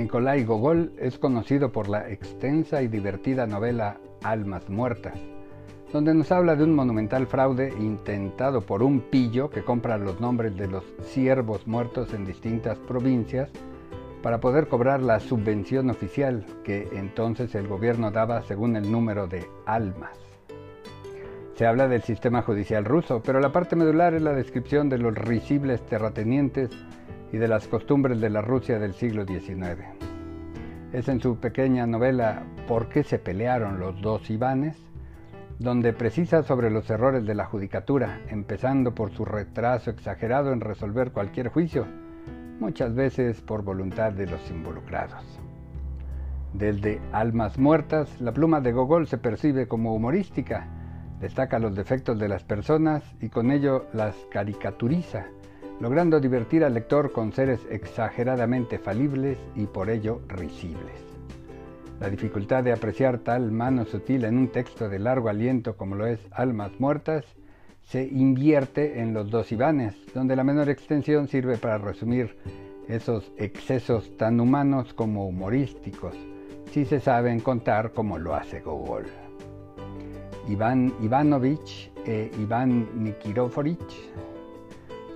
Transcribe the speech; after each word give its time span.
Nikolai 0.00 0.44
Gogol 0.44 0.94
es 0.98 1.18
conocido 1.18 1.72
por 1.72 1.86
la 1.90 2.08
extensa 2.08 2.80
y 2.80 2.88
divertida 2.88 3.46
novela 3.46 3.98
Almas 4.22 4.70
Muertas, 4.70 5.20
donde 5.92 6.14
nos 6.14 6.32
habla 6.32 6.56
de 6.56 6.64
un 6.64 6.74
monumental 6.74 7.26
fraude 7.26 7.74
intentado 7.78 8.62
por 8.62 8.82
un 8.82 9.02
pillo 9.02 9.50
que 9.50 9.62
compra 9.62 9.98
los 9.98 10.18
nombres 10.18 10.56
de 10.56 10.68
los 10.68 10.84
siervos 11.02 11.66
muertos 11.66 12.14
en 12.14 12.24
distintas 12.24 12.78
provincias 12.78 13.50
para 14.22 14.40
poder 14.40 14.68
cobrar 14.68 15.02
la 15.02 15.20
subvención 15.20 15.90
oficial 15.90 16.46
que 16.64 16.88
entonces 16.92 17.54
el 17.54 17.68
gobierno 17.68 18.10
daba 18.10 18.40
según 18.44 18.76
el 18.76 18.90
número 18.90 19.26
de 19.26 19.46
almas. 19.66 20.18
Se 21.56 21.66
habla 21.66 21.88
del 21.88 22.00
sistema 22.04 22.40
judicial 22.40 22.86
ruso, 22.86 23.20
pero 23.22 23.38
la 23.38 23.52
parte 23.52 23.76
medular 23.76 24.14
es 24.14 24.22
la 24.22 24.32
descripción 24.32 24.88
de 24.88 24.96
los 24.96 25.14
risibles 25.14 25.84
terratenientes 25.84 26.70
y 27.32 27.38
de 27.38 27.48
las 27.48 27.68
costumbres 27.68 28.20
de 28.20 28.30
la 28.30 28.42
Rusia 28.42 28.78
del 28.78 28.94
siglo 28.94 29.24
XIX. 29.24 29.84
Es 30.92 31.08
en 31.08 31.20
su 31.20 31.36
pequeña 31.36 31.86
novela 31.86 32.42
¿Por 32.66 32.88
qué 32.88 33.02
se 33.02 33.18
pelearon 33.18 33.78
los 33.78 34.00
dos 34.00 34.30
Ivanes? 34.30 34.76
donde 35.60 35.92
precisa 35.92 36.42
sobre 36.42 36.70
los 36.70 36.88
errores 36.88 37.26
de 37.26 37.34
la 37.34 37.44
judicatura, 37.44 38.22
empezando 38.30 38.94
por 38.94 39.10
su 39.10 39.26
retraso 39.26 39.90
exagerado 39.90 40.54
en 40.54 40.62
resolver 40.62 41.12
cualquier 41.12 41.48
juicio, 41.48 41.86
muchas 42.58 42.94
veces 42.94 43.42
por 43.42 43.62
voluntad 43.62 44.12
de 44.12 44.26
los 44.26 44.50
involucrados. 44.50 45.22
Desde 46.54 46.98
Almas 47.12 47.58
Muertas, 47.58 48.22
la 48.22 48.32
pluma 48.32 48.62
de 48.62 48.72
Gogol 48.72 49.06
se 49.06 49.18
percibe 49.18 49.68
como 49.68 49.94
humorística, 49.94 50.66
destaca 51.20 51.58
los 51.58 51.76
defectos 51.76 52.18
de 52.18 52.28
las 52.28 52.42
personas 52.42 53.04
y 53.20 53.28
con 53.28 53.50
ello 53.50 53.84
las 53.92 54.16
caricaturiza, 54.30 55.26
logrando 55.80 56.20
divertir 56.20 56.62
al 56.62 56.74
lector 56.74 57.10
con 57.10 57.32
seres 57.32 57.60
exageradamente 57.70 58.78
falibles 58.78 59.38
y 59.56 59.66
por 59.66 59.90
ello 59.90 60.20
risibles. 60.28 61.02
La 61.98 62.08
dificultad 62.08 62.62
de 62.62 62.72
apreciar 62.72 63.18
tal 63.18 63.50
mano 63.50 63.84
sutil 63.84 64.24
en 64.24 64.38
un 64.38 64.48
texto 64.48 64.88
de 64.88 64.98
largo 64.98 65.28
aliento 65.28 65.76
como 65.76 65.96
lo 65.96 66.06
es 66.06 66.20
Almas 66.30 66.72
Muertas 66.78 67.24
se 67.82 68.04
invierte 68.04 69.00
en 69.00 69.12
los 69.12 69.30
dos 69.30 69.50
Ivanes, 69.52 69.96
donde 70.14 70.36
la 70.36 70.44
menor 70.44 70.68
extensión 70.68 71.28
sirve 71.28 71.56
para 71.56 71.78
resumir 71.78 72.36
esos 72.88 73.32
excesos 73.36 74.16
tan 74.16 74.40
humanos 74.40 74.94
como 74.94 75.26
humorísticos, 75.26 76.14
si 76.72 76.84
se 76.84 77.00
saben 77.00 77.40
contar 77.40 77.92
como 77.92 78.18
lo 78.18 78.34
hace 78.34 78.60
Gogol. 78.60 79.06
Iván 80.48 80.92
Ivanovich 81.02 81.90
e 82.06 82.30
Iván 82.38 82.88
Nikiforovich 83.02 84.10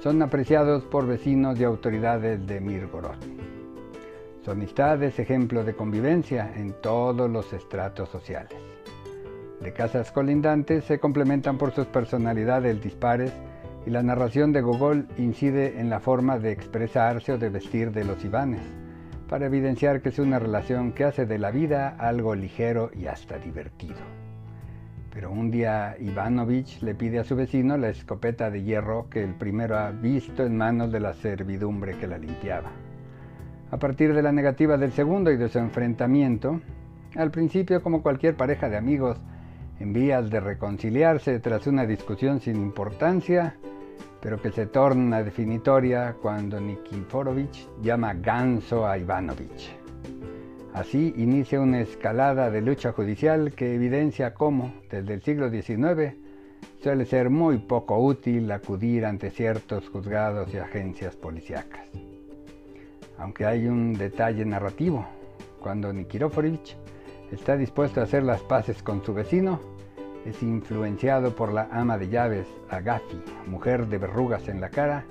son 0.05 0.21
apreciados 0.21 0.85
por 0.85 1.07
vecinos 1.07 1.59
y 1.59 1.65
autoridades 1.65 2.47
de 2.47 2.61
Mirgorod. 2.61 3.17
Su 4.45 4.51
amistad 4.51 5.03
es 5.03 5.19
ejemplo 5.19 5.65
de 5.65 5.75
convivencia 5.75 6.53
en 6.57 6.75
todos 6.83 7.31
los 7.31 7.55
estratos 7.55 8.11
sociales. 8.11 8.53
De 9.63 9.73
casas 9.73 10.13
colindantes 10.13 10.85
se 10.85 11.01
complementan 11.01 11.57
por 11.57 11.73
sus 11.73 11.87
personalidades 11.87 12.83
dispares 12.83 13.33
y 13.87 13.91
la 13.91 14.03
narración 14.03 14.53
de 14.53 14.61
Gogol 14.61 15.09
incide 15.17 15.81
en 15.81 15.89
la 15.89 16.01
forma 16.01 16.39
de 16.39 16.53
expresarse 16.53 17.33
o 17.33 17.39
de 17.39 17.49
vestir 17.49 17.91
de 17.91 18.05
los 18.05 18.23
Ivanes, 18.27 18.61
para 19.27 19.47
evidenciar 19.47 20.03
que 20.03 20.11
es 20.11 20.19
una 20.19 20.39
relación 20.39 20.93
que 20.93 21.05
hace 21.05 21.25
de 21.25 21.39
la 21.39 21.51
vida 21.51 21.97
algo 21.99 22.35
ligero 22.35 22.91
y 22.93 23.07
hasta 23.07 23.39
divertido. 23.39 24.24
Pero 25.15 25.31
un 25.31 25.51
día 25.51 25.97
Ivanovich 26.01 26.83
le 26.83 26.97
pide 26.97 27.21
a 27.21 27.25
su 27.25 27.37
vecino 27.37 27.77
la 27.77 27.89
escopeta 27.89 28.51
de 28.51 28.65
hierro 28.65 29.09
que 29.09 29.23
el 29.23 29.35
primero 29.35 29.79
ha 29.79 29.93
visto 29.93 30.45
en 30.45 30.57
manos 30.57 30.91
de 30.91 30.99
la 30.99 31.15
servidumbre 31.15 31.97
que 31.97 32.09
la 32.09 32.19
limpiaba. 32.19 32.73
A 33.71 33.79
partir 33.79 34.13
de 34.13 34.23
la 34.23 34.33
negativa 34.33 34.77
del 34.77 34.93
segundo 34.93 35.31
y 35.31 35.37
de 35.37 35.49
su 35.49 35.61
enfrentamiento, 35.61 36.61
al 37.15 37.31
principio 37.31 37.81
como 37.81 38.03
cualquier 38.03 38.37
pareja 38.37 38.69
de 38.69 38.77
amigos, 38.77 39.17
en 39.79 39.93
vías 39.93 40.29
de 40.31 40.41
reconciliarse 40.41 41.39
tras 41.39 41.67
una 41.67 41.87
discusión 41.87 42.41
sin 42.41 42.57
importancia, 42.57 43.57
pero 44.21 44.41
que 44.41 44.51
se 44.51 44.67
torna 44.67 45.23
definitoria 45.23 46.17
cuando 46.21 46.61
Nikiforovich 46.61 47.69
llama 47.83 48.15
ganso 48.15 48.87
a 48.87 48.99
Ivanovich. 48.99 49.77
Así 50.75 51.15
inicia 51.17 51.61
una 51.61 51.81
escalada 51.81 52.51
de 52.51 52.61
lucha 52.61 52.91
judicial 52.91 53.53
que 53.53 53.77
evidencia 53.77 54.35
cómo, 54.35 54.75
desde 54.91 55.15
el 55.15 55.23
siglo 55.23 55.49
XIX, 55.49 56.17
suele 56.83 57.05
ser 57.05 57.31
muy 57.31 57.59
poco 57.59 57.97
útil 57.97 58.51
acudir 58.51 59.07
ante 59.07 59.31
ciertos 59.31 59.89
juzgados 59.89 60.53
y 60.53 60.59
agencias 60.59 61.15
policíacas. 61.15 61.87
Aunque 63.19 63.47
hay 63.47 63.69
un 63.69 63.93
detalle 63.93 64.45
narrativo, 64.45 65.07
cuando 65.61 65.93
Nikiforovich 65.93 66.77
está 67.31 67.57
dispuesto 67.57 68.01
a 68.01 68.05
hacer 68.05 68.25
las 68.25 68.43
paces 68.43 68.83
con 68.83 69.05
su 69.05 69.15
vecino, 69.15 69.61
es 70.27 70.43
influenciado 70.43 71.37
por 71.37 71.53
la 71.53 71.69
ama 71.71 71.99
de 71.99 72.09
llaves, 72.09 72.49
Agafi, 72.69 73.23
mujer 73.47 73.87
de 73.87 73.99
verrugas 73.99 74.49
en 74.49 74.61
la 74.61 74.71
cara 74.71 75.05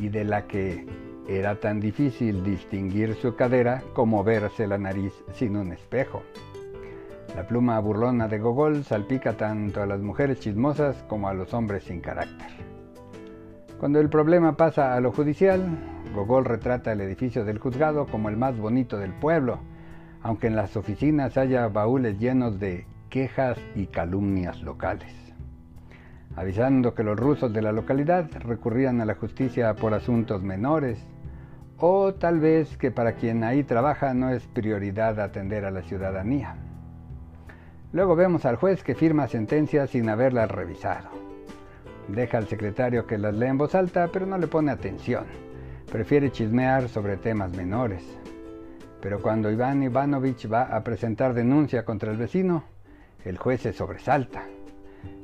y 0.00 0.08
de 0.08 0.24
la 0.24 0.48
que 0.48 0.84
era 1.28 1.58
tan 1.58 1.80
difícil 1.80 2.44
distinguir 2.44 3.14
su 3.14 3.34
cadera 3.34 3.82
como 3.94 4.22
verse 4.22 4.66
la 4.66 4.78
nariz 4.78 5.12
sin 5.32 5.56
un 5.56 5.72
espejo. 5.72 6.22
La 7.34 7.46
pluma 7.46 7.78
burlona 7.80 8.28
de 8.28 8.38
Gogol 8.38 8.84
salpica 8.84 9.36
tanto 9.36 9.82
a 9.82 9.86
las 9.86 10.00
mujeres 10.00 10.40
chismosas 10.40 11.02
como 11.08 11.28
a 11.28 11.34
los 11.34 11.52
hombres 11.52 11.84
sin 11.84 12.00
carácter. 12.00 12.48
Cuando 13.78 14.00
el 14.00 14.08
problema 14.08 14.56
pasa 14.56 14.94
a 14.94 15.00
lo 15.00 15.12
judicial, 15.12 15.62
Gogol 16.14 16.46
retrata 16.46 16.92
el 16.92 17.00
edificio 17.02 17.44
del 17.44 17.58
juzgado 17.58 18.06
como 18.06 18.30
el 18.30 18.36
más 18.36 18.56
bonito 18.56 18.96
del 18.96 19.12
pueblo, 19.12 19.58
aunque 20.22 20.46
en 20.46 20.56
las 20.56 20.76
oficinas 20.76 21.36
haya 21.36 21.68
baúles 21.68 22.18
llenos 22.18 22.58
de 22.58 22.86
quejas 23.10 23.58
y 23.74 23.86
calumnias 23.88 24.62
locales, 24.62 25.12
avisando 26.36 26.94
que 26.94 27.04
los 27.04 27.18
rusos 27.18 27.52
de 27.52 27.60
la 27.60 27.72
localidad 27.72 28.30
recurrían 28.40 29.00
a 29.00 29.04
la 29.04 29.14
justicia 29.16 29.74
por 29.74 29.92
asuntos 29.92 30.42
menores, 30.42 30.98
o 31.78 32.14
tal 32.14 32.40
vez 32.40 32.76
que 32.78 32.90
para 32.90 33.12
quien 33.12 33.44
ahí 33.44 33.62
trabaja 33.62 34.14
no 34.14 34.30
es 34.30 34.46
prioridad 34.46 35.20
atender 35.20 35.64
a 35.64 35.70
la 35.70 35.82
ciudadanía. 35.82 36.56
Luego 37.92 38.16
vemos 38.16 38.44
al 38.44 38.56
juez 38.56 38.82
que 38.82 38.94
firma 38.94 39.28
sentencias 39.28 39.90
sin 39.90 40.08
haberlas 40.08 40.50
revisado. 40.50 41.08
Deja 42.08 42.38
al 42.38 42.46
secretario 42.46 43.06
que 43.06 43.18
las 43.18 43.34
lea 43.34 43.50
en 43.50 43.58
voz 43.58 43.74
alta, 43.74 44.08
pero 44.12 44.26
no 44.26 44.38
le 44.38 44.46
pone 44.46 44.70
atención. 44.70 45.24
Prefiere 45.90 46.30
chismear 46.30 46.88
sobre 46.88 47.16
temas 47.16 47.50
menores. 47.54 48.02
Pero 49.00 49.20
cuando 49.20 49.50
Iván 49.50 49.82
Ivanovich 49.82 50.50
va 50.50 50.62
a 50.62 50.82
presentar 50.82 51.34
denuncia 51.34 51.84
contra 51.84 52.10
el 52.10 52.16
vecino, 52.16 52.64
el 53.24 53.38
juez 53.38 53.62
se 53.62 53.72
sobresalta. 53.72 54.44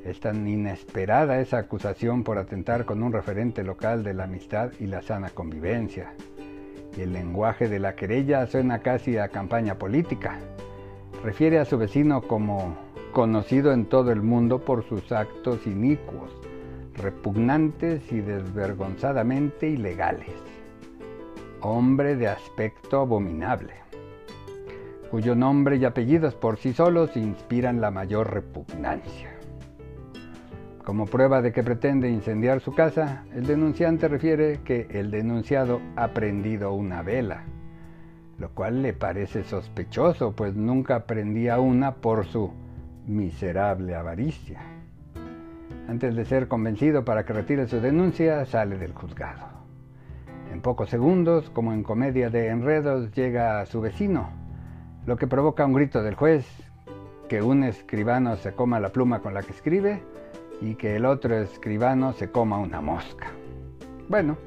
Es 0.05 0.21
tan 0.21 0.47
inesperada 0.47 1.41
esa 1.41 1.59
acusación 1.59 2.25
por 2.25 2.39
atentar 2.39 2.85
con 2.85 3.03
un 3.03 3.13
referente 3.13 3.63
local 3.63 4.03
de 4.03 4.15
la 4.15 4.25
amistad 4.25 4.73
y 4.79 4.87
la 4.87 5.03
sana 5.03 5.31
convivencia 5.31 6.13
y 6.97 7.03
el 7.03 7.13
lenguaje 7.13 7.69
de 7.69 7.79
la 7.79 7.95
querella 7.95 8.47
suena 8.47 8.81
casi 8.81 9.17
a 9.19 9.29
campaña 9.29 9.79
política. 9.79 10.39
Refiere 11.25 11.59
a 11.59 11.65
su 11.65 11.79
vecino 11.79 12.23
como 12.23 12.77
conocido 13.13 13.73
en 13.73 13.87
todo 13.87 14.11
el 14.11 14.23
mundo 14.23 14.59
por 14.59 14.85
sus 14.85 15.13
actos 15.13 15.67
inicuos, 15.67 16.31
repugnantes 16.95 18.11
y 18.11 18.21
desvergonzadamente 18.21 19.69
ilegales. 19.69 20.31
Hombre 21.61 22.17
de 22.17 22.29
aspecto 22.29 23.01
abominable, 23.01 23.75
cuyo 25.11 25.35
nombre 25.35 25.77
y 25.77 25.85
apellidos 25.85 26.35
por 26.35 26.59
sí 26.59 26.73
solos 26.73 27.17
inspiran 27.17 27.81
la 27.81 27.91
mayor 27.91 28.33
repugnancia. 28.33 29.42
Como 30.85 31.07
prueba 31.07 31.43
de 31.43 31.53
que 31.53 31.63
pretende 31.63 32.11
incendiar 32.11 32.61
su 32.61 32.75
casa, 32.75 33.25
el 33.35 33.47
denunciante 33.47 34.09
refiere 34.09 34.61
que 34.65 34.89
el 34.91 35.13
denunciado 35.13 35.81
ha 35.95 36.09
prendido 36.09 36.73
una 36.73 37.03
vela, 37.03 37.45
lo 38.39 38.51
cual 38.51 38.83
le 38.83 38.93
parece 38.93 39.45
sospechoso, 39.45 40.33
pues 40.33 40.57
nunca 40.57 41.07
prendía 41.07 41.61
una 41.61 41.95
por 41.95 42.27
su 42.27 42.53
miserable 43.07 43.95
avaricia. 43.95 44.61
Antes 45.89 46.17
de 46.17 46.25
ser 46.25 46.49
convencido 46.49 47.05
para 47.05 47.25
que 47.25 47.33
retire 47.33 47.69
su 47.69 47.81
denuncia, 47.81 48.45
sale 48.45 48.77
del 48.77 48.93
juzgado. 48.93 49.47
En 50.53 50.63
pocos 50.63 50.91
segundos, 50.91 51.49
como 51.51 51.73
en 51.73 51.85
comedia 51.85 52.29
de 52.29 52.49
enredos, 52.49 53.13
llega 53.13 53.61
a 53.61 53.67
su 53.67 53.81
vecino, 53.81 54.31
lo 55.07 55.17
que 55.17 55.29
provoca 55.29 55.65
un 55.65 55.75
grito 55.75 56.03
del 56.03 56.17
juez, 56.17 56.45
que 57.29 57.41
un 57.41 57.63
escribano 57.63 58.35
se 58.35 58.53
coma 58.53 58.81
la 58.81 58.91
pluma 58.91 59.21
con 59.21 59.33
la 59.33 59.43
que 59.43 59.53
escribe, 59.53 60.03
y 60.63 60.77
que 60.77 60.97
el 60.97 61.05
otro 61.05 61.37
escribano 61.37 62.13
se 62.13 62.31
coma 62.31 62.59
una 62.59 62.81
mosca. 62.81 63.27
Bueno, 64.09 64.39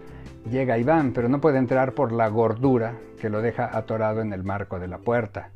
llega 0.49 0.77
Iván, 0.77 1.11
pero 1.13 1.27
no 1.27 1.41
puede 1.41 1.57
entrar 1.57 1.93
por 1.93 2.11
la 2.11 2.29
gordura 2.29 2.93
que 3.19 3.29
lo 3.29 3.41
deja 3.41 3.77
atorado 3.77 4.21
en 4.21 4.31
el 4.31 4.43
marco 4.43 4.79
de 4.79 4.87
la 4.87 4.99
puerta, 4.99 5.51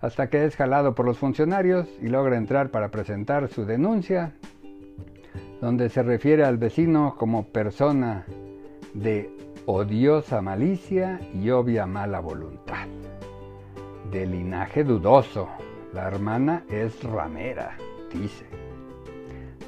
hasta 0.00 0.30
que 0.30 0.44
es 0.44 0.56
jalado 0.56 0.94
por 0.94 1.04
los 1.04 1.18
funcionarios 1.18 1.88
y 2.00 2.08
logra 2.08 2.36
entrar 2.36 2.70
para 2.70 2.90
presentar 2.90 3.48
su 3.48 3.66
denuncia, 3.66 4.32
donde 5.60 5.88
se 5.90 6.02
refiere 6.02 6.44
al 6.44 6.56
vecino 6.56 7.16
como 7.18 7.48
persona 7.48 8.24
de 8.94 9.30
odiosa 9.66 10.40
malicia 10.40 11.20
y 11.34 11.50
obvia 11.50 11.86
mala 11.86 12.20
voluntad. 12.20 12.86
de 14.10 14.24
linaje 14.24 14.84
dudoso. 14.84 15.48
La 15.92 16.08
hermana 16.08 16.64
es 16.70 17.02
ramera, 17.04 17.76
dice. 18.10 18.67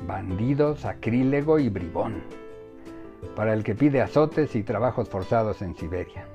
Bandido, 0.07 0.77
sacrílego 0.77 1.59
y 1.59 1.69
bribón. 1.69 2.23
Para 3.37 3.53
el 3.53 3.65
que 3.65 3.75
pide 3.75 4.01
azotes 4.01 4.57
y 4.57 4.63
trabajos 4.63 5.09
forzados 5.09 5.63
en 5.63 5.75
Siberia. 5.75 6.27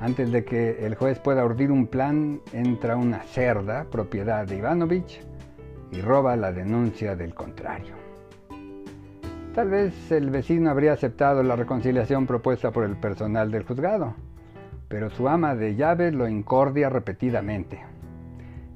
Antes 0.00 0.30
de 0.32 0.44
que 0.44 0.84
el 0.84 0.96
juez 0.96 1.18
pueda 1.18 1.44
urdir 1.44 1.70
un 1.70 1.86
plan, 1.86 2.40
entra 2.52 2.96
una 2.96 3.20
cerda, 3.22 3.84
propiedad 3.84 4.46
de 4.46 4.56
Ivanovich, 4.56 5.20
y 5.90 6.00
roba 6.00 6.36
la 6.36 6.52
denuncia 6.52 7.16
del 7.16 7.34
contrario. 7.34 7.94
Tal 9.54 9.70
vez 9.70 10.10
el 10.10 10.30
vecino 10.30 10.70
habría 10.70 10.92
aceptado 10.92 11.42
la 11.44 11.54
reconciliación 11.54 12.26
propuesta 12.26 12.72
por 12.72 12.84
el 12.84 12.96
personal 12.96 13.52
del 13.52 13.62
juzgado, 13.62 14.14
pero 14.88 15.10
su 15.10 15.28
ama 15.28 15.54
de 15.54 15.76
llaves 15.76 16.12
lo 16.12 16.28
incordia 16.28 16.88
repetidamente. 16.88 17.80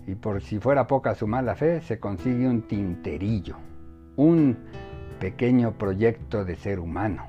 Y 0.06 0.14
por 0.14 0.40
si 0.40 0.60
fuera 0.60 0.86
poca 0.86 1.16
su 1.16 1.26
mala 1.26 1.56
fe, 1.56 1.80
se 1.82 1.98
consigue 1.98 2.48
un 2.48 2.62
tinterillo, 2.62 3.56
un 4.18 4.56
pequeño 5.20 5.78
proyecto 5.78 6.44
de 6.44 6.56
ser 6.56 6.80
humano, 6.80 7.28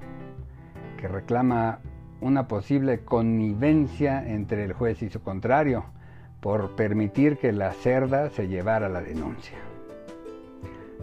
que 0.98 1.08
reclama 1.08 1.80
una 2.20 2.48
posible 2.48 3.02
connivencia 3.06 4.28
entre 4.28 4.66
el 4.66 4.74
juez 4.74 5.04
y 5.04 5.10
su 5.10 5.22
contrario 5.22 5.86
por 6.42 6.76
permitir 6.76 7.38
que 7.38 7.52
la 7.52 7.74
cerda 7.74 8.32
se 8.32 8.48
llevara 8.48 8.90
la 8.90 9.02
denuncia. 9.02 9.58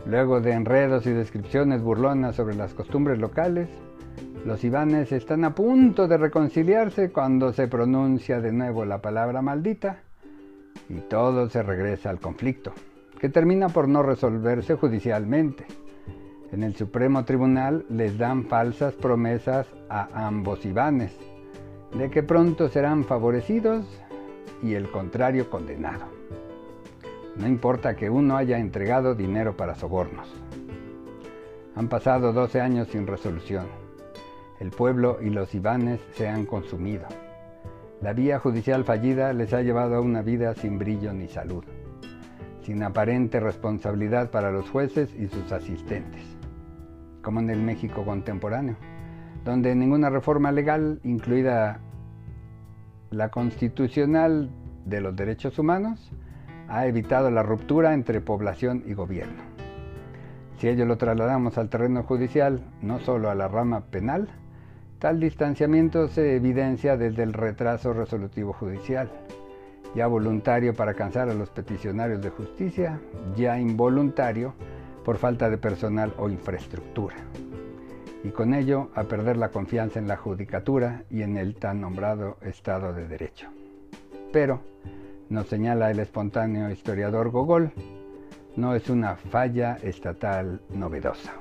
Luego 0.06 0.40
de 0.40 0.52
enredos 0.52 1.06
y 1.06 1.12
descripciones 1.12 1.82
burlonas 1.82 2.34
sobre 2.34 2.56
las 2.56 2.74
costumbres 2.74 3.20
locales, 3.20 3.68
los 4.44 4.64
Ivanes 4.64 5.12
están 5.12 5.44
a 5.44 5.54
punto 5.54 6.08
de 6.08 6.16
reconciliarse 6.16 7.12
cuando 7.12 7.52
se 7.52 7.68
pronuncia 7.68 8.40
de 8.40 8.50
nuevo 8.52 8.84
la 8.84 9.00
palabra 9.00 9.40
maldita 9.40 10.00
y 10.88 10.94
todo 10.94 11.48
se 11.48 11.62
regresa 11.62 12.10
al 12.10 12.18
conflicto, 12.18 12.72
que 13.18 13.28
termina 13.28 13.68
por 13.68 13.88
no 13.88 14.02
resolverse 14.02 14.74
judicialmente. 14.74 15.66
En 16.52 16.62
el 16.62 16.74
Supremo 16.76 17.24
Tribunal 17.24 17.84
les 17.88 18.16
dan 18.18 18.44
falsas 18.44 18.94
promesas 18.94 19.66
a 19.88 20.26
ambos 20.26 20.64
Ivanes 20.64 21.16
de 21.96 22.10
que 22.10 22.22
pronto 22.22 22.68
serán 22.68 23.04
favorecidos 23.04 23.86
y 24.62 24.74
el 24.74 24.90
contrario 24.90 25.50
condenado. 25.50 26.06
No 27.36 27.46
importa 27.46 27.96
que 27.96 28.10
uno 28.10 28.36
haya 28.36 28.58
entregado 28.58 29.14
dinero 29.14 29.56
para 29.56 29.74
sobornos. 29.74 30.28
Han 31.74 31.88
pasado 31.88 32.32
12 32.32 32.60
años 32.60 32.88
sin 32.88 33.06
resolución. 33.06 33.66
El 34.58 34.70
pueblo 34.70 35.18
y 35.20 35.28
los 35.28 35.54
Ivanes 35.54 36.00
se 36.12 36.28
han 36.28 36.46
consumido. 36.46 37.04
La 38.00 38.12
vía 38.14 38.38
judicial 38.38 38.84
fallida 38.84 39.32
les 39.32 39.52
ha 39.52 39.62
llevado 39.62 39.96
a 39.96 40.00
una 40.00 40.22
vida 40.22 40.54
sin 40.54 40.78
brillo 40.78 41.12
ni 41.12 41.28
salud, 41.28 41.64
sin 42.66 42.82
aparente 42.82 43.38
responsabilidad 43.38 44.32
para 44.32 44.50
los 44.50 44.68
jueces 44.68 45.14
y 45.14 45.28
sus 45.28 45.52
asistentes 45.52 46.36
como 47.22 47.40
en 47.40 47.50
el 47.50 47.60
México 47.60 48.04
contemporáneo, 48.04 48.76
donde 49.44 49.74
ninguna 49.74 50.10
reforma 50.10 50.52
legal, 50.52 51.00
incluida 51.02 51.80
la 53.10 53.30
constitucional 53.30 54.48
de 54.84 55.00
los 55.00 55.16
derechos 55.16 55.58
humanos, 55.58 56.12
ha 56.68 56.86
evitado 56.86 57.32
la 57.32 57.42
ruptura 57.42 57.94
entre 57.94 58.20
población 58.20 58.84
y 58.86 58.94
gobierno. 58.94 59.42
Si 60.58 60.68
ello 60.68 60.86
lo 60.86 60.98
trasladamos 60.98 61.58
al 61.58 61.68
terreno 61.68 62.04
judicial, 62.04 62.60
no 62.80 63.00
solo 63.00 63.28
a 63.28 63.34
la 63.34 63.48
rama 63.48 63.86
penal, 63.90 64.28
tal 65.00 65.18
distanciamiento 65.18 66.06
se 66.06 66.36
evidencia 66.36 66.96
desde 66.96 67.24
el 67.24 67.32
retraso 67.32 67.92
resolutivo 67.92 68.52
judicial, 68.52 69.10
ya 69.96 70.06
voluntario 70.06 70.74
para 70.74 70.92
cansar 70.92 71.30
a 71.30 71.34
los 71.34 71.48
peticionarios 71.48 72.20
de 72.20 72.28
justicia, 72.28 73.00
ya 73.34 73.58
involuntario 73.58 74.52
por 75.02 75.16
falta 75.16 75.48
de 75.48 75.56
personal 75.56 76.12
o 76.18 76.28
infraestructura, 76.28 77.16
y 78.22 78.28
con 78.28 78.52
ello 78.52 78.90
a 78.94 79.04
perder 79.04 79.38
la 79.38 79.48
confianza 79.48 79.98
en 79.98 80.06
la 80.06 80.18
judicatura 80.18 81.04
y 81.10 81.22
en 81.22 81.38
el 81.38 81.54
tan 81.54 81.80
nombrado 81.80 82.36
Estado 82.42 82.92
de 82.92 83.08
Derecho. 83.08 83.48
Pero, 84.32 84.60
nos 85.30 85.46
señala 85.46 85.90
el 85.90 85.98
espontáneo 85.98 86.70
historiador 86.70 87.30
Gogol, 87.30 87.72
no 88.54 88.74
es 88.74 88.90
una 88.90 89.16
falla 89.16 89.78
estatal 89.82 90.60
novedosa. 90.74 91.32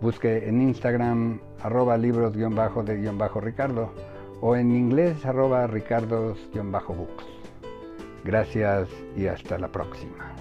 Busque 0.00 0.48
en 0.48 0.60
Instagram 0.60 1.38
arroba 1.62 1.96
libros-de-ricardo 1.96 3.92
o 4.40 4.56
en 4.56 4.74
inglés 4.74 5.24
arroba 5.24 5.66
ricardos-books. 5.66 7.24
Gracias 8.24 8.88
y 9.16 9.26
hasta 9.26 9.58
la 9.58 9.68
próxima. 9.68 10.34